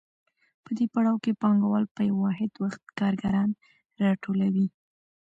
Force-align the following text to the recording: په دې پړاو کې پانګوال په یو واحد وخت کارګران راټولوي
په 0.63 0.71
دې 0.77 0.85
پړاو 0.93 1.21
کې 1.23 1.39
پانګوال 1.41 1.85
په 1.95 2.01
یو 2.09 2.17
واحد 2.25 2.51
وخت 2.63 2.83
کارګران 2.99 3.49
راټولوي 4.03 4.67